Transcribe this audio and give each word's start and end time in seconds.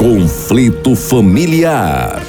Conflito 0.00 0.96
familiar. 0.96 2.22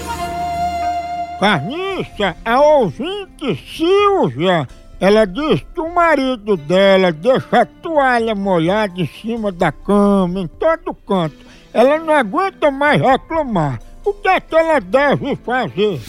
Carniça, 1.39 2.35
a 2.43 2.59
ouvinte 2.59 3.55
Silvia, 3.77 4.67
ela 4.99 5.25
diz 5.25 5.63
que 5.73 5.79
o 5.79 5.95
marido 5.95 6.57
dela 6.57 7.13
deixa 7.13 7.61
a 7.61 7.65
toalha 7.65 8.35
molhada 8.35 8.99
em 8.99 9.07
cima 9.07 9.53
da 9.53 9.71
cama, 9.71 10.41
em 10.41 10.47
todo 10.47 10.93
canto. 11.07 11.37
Ela 11.73 11.97
não 11.97 12.13
aguenta 12.13 12.69
mais 12.69 13.01
reclamar. 13.01 13.79
O 14.03 14.11
que 14.15 14.27
é 14.27 14.41
que 14.41 14.53
ela 14.53 14.81
deve 14.81 15.37
fazer? 15.37 16.01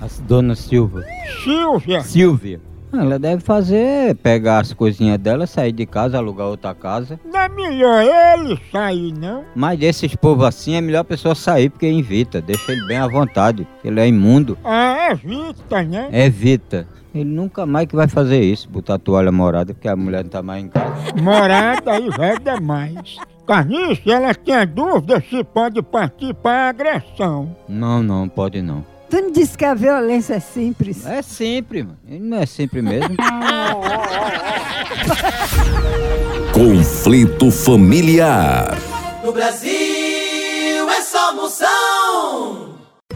A 0.00 0.06
dona 0.22 0.54
Silva. 0.54 1.04
Silvia, 1.44 2.00
Silvia. 2.00 2.62
Ela 3.00 3.18
deve 3.18 3.42
fazer, 3.42 4.14
pegar 4.16 4.60
as 4.60 4.72
coisinhas 4.72 5.18
dela, 5.18 5.46
sair 5.46 5.72
de 5.72 5.84
casa, 5.86 6.16
alugar 6.18 6.46
outra 6.46 6.74
casa. 6.74 7.18
não 7.24 7.40
é 7.40 7.48
melhor 7.48 8.02
ele 8.02 8.58
sair, 8.70 9.12
não? 9.12 9.44
Mas 9.54 9.78
desses 9.78 10.14
povos 10.16 10.44
assim 10.46 10.74
é 10.74 10.80
melhor 10.80 11.00
a 11.00 11.04
pessoa 11.04 11.34
sair 11.34 11.70
porque 11.70 11.86
evita, 11.86 12.40
deixa 12.40 12.72
ele 12.72 12.86
bem 12.86 12.98
à 12.98 13.06
vontade. 13.08 13.66
Ele 13.84 14.00
é 14.00 14.06
imundo, 14.08 14.56
Ah, 14.64 15.08
evita, 15.10 15.82
né? 15.82 16.08
evita. 16.12 16.86
Ele 17.14 17.24
nunca 17.30 17.64
mais 17.64 17.86
que 17.86 17.94
vai 17.94 18.08
fazer 18.08 18.40
isso, 18.42 18.68
botar 18.68 18.94
a 18.94 18.98
toalha 18.98 19.30
morada 19.30 19.72
porque 19.72 19.86
a 19.88 19.94
mulher 19.94 20.24
não 20.24 20.30
tá 20.30 20.42
mais 20.42 20.64
em 20.64 20.68
casa. 20.68 20.94
Morada 21.22 21.92
aí 21.92 22.10
vai 22.10 22.36
demais. 22.38 23.16
Carniça, 23.46 24.10
ela 24.10 24.34
tem 24.34 24.66
dúvida 24.66 25.22
se 25.28 25.44
pode 25.44 25.80
partir 25.82 26.34
para 26.34 26.70
agressão. 26.70 27.54
Não, 27.68 28.02
não, 28.02 28.28
pode 28.28 28.62
não. 28.62 28.84
Tu 29.10 29.22
me 29.22 29.30
disse 29.32 29.56
que 29.56 29.64
a 29.64 29.74
violência 29.74 30.34
é 30.34 30.40
simples. 30.40 31.06
É 31.06 31.22
sempre, 31.22 31.82
mano. 31.82 31.98
Não 32.06 32.38
é 32.38 32.46
sempre 32.46 32.82
mesmo. 32.82 33.16
Conflito 36.52 37.50
familiar. 37.50 38.76
No 39.24 39.32
Brasil 39.32 39.70
é 40.88 41.00
só 41.02 41.34
moção. 41.34 42.74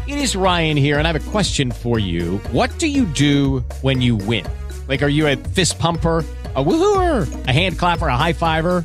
It 0.09 0.19
is 0.23 0.35
Ryan 0.35 0.77
here, 0.77 0.99
and 0.99 1.07
I 1.07 1.13
have 1.13 1.17
a 1.17 1.31
question 1.31 1.71
for 1.71 1.99
you. 1.99 2.41
What 2.53 2.79
do 2.79 2.87
you 2.87 3.05
do 3.05 3.63
when 3.83 4.01
you 4.01 4.17
win? 4.17 4.45
Like, 4.89 5.03
are 5.03 5.11
you 5.11 5.27
a 5.27 5.37
fist 5.55 5.79
pumper? 5.79 6.25
A 6.57 6.65
woohooer, 6.65 7.29
a 7.47 7.53
hand 7.53 7.79
clapper, 7.79 8.09
a 8.09 8.17
high 8.17 8.33
fiver. 8.33 8.85